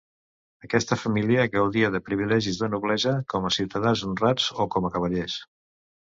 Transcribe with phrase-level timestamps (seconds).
[0.67, 5.37] Aquesta família gaudia de privilegis de noblesa, com a Ciutadans Honrats o com a Cavallers.